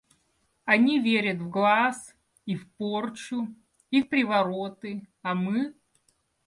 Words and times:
Они 0.65 0.97
верят 0.99 1.37
в 1.37 1.49
глаз, 1.51 2.15
и 2.47 2.55
в 2.55 2.67
порчу, 2.71 3.53
и 3.91 4.01
в 4.01 4.09
привороты, 4.09 5.07
а 5.21 5.35
мы.... 5.35 5.75